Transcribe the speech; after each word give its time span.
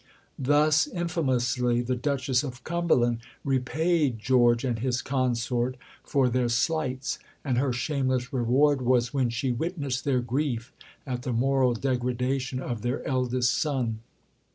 Thus 0.39 0.87
infamously 0.87 1.81
the 1.81 1.95
Duchess 1.95 2.41
of 2.41 2.63
Cumberland 2.63 3.19
repaid 3.45 4.17
George 4.17 4.63
and 4.63 4.79
his 4.79 4.99
Consort 4.99 5.77
for 6.03 6.27
their 6.27 6.49
slights; 6.49 7.19
and 7.45 7.59
her 7.59 7.71
shameless 7.71 8.33
reward 8.33 8.81
was 8.81 9.13
when 9.13 9.29
she 9.29 9.51
witnessed 9.51 10.03
their 10.03 10.21
grief 10.21 10.73
at 11.05 11.21
the 11.21 11.31
moral 11.33 11.75
degradation 11.75 12.59
of 12.59 12.81
their 12.81 13.07
eldest 13.07 13.53
son. 13.53 13.99